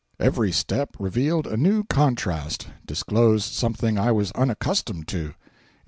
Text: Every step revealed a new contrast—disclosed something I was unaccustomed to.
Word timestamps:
Every 0.19 0.51
step 0.51 0.95
revealed 0.97 1.45
a 1.45 1.55
new 1.55 1.83
contrast—disclosed 1.83 3.53
something 3.53 3.99
I 3.99 4.11
was 4.11 4.31
unaccustomed 4.31 5.07
to. 5.09 5.35